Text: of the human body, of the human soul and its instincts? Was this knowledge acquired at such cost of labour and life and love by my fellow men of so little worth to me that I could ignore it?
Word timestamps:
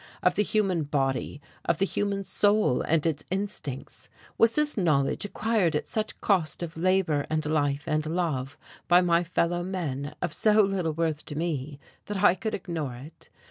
of 0.23 0.33
the 0.33 0.41
human 0.41 0.81
body, 0.81 1.39
of 1.65 1.77
the 1.77 1.85
human 1.85 2.23
soul 2.23 2.81
and 2.81 3.05
its 3.05 3.23
instincts? 3.29 4.09
Was 4.35 4.55
this 4.55 4.75
knowledge 4.75 5.25
acquired 5.25 5.75
at 5.75 5.85
such 5.85 6.19
cost 6.21 6.63
of 6.63 6.75
labour 6.75 7.27
and 7.29 7.45
life 7.45 7.83
and 7.87 8.03
love 8.07 8.57
by 8.87 9.01
my 9.01 9.23
fellow 9.23 9.61
men 9.61 10.15
of 10.19 10.33
so 10.33 10.53
little 10.63 10.93
worth 10.93 11.23
to 11.25 11.35
me 11.37 11.79
that 12.07 12.23
I 12.23 12.33
could 12.33 12.55
ignore 12.55 12.95
it? 12.95 13.29